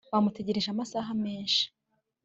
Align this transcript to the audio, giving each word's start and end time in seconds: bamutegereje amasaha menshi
bamutegereje 0.13 0.69
amasaha 0.71 1.11
menshi 1.23 1.63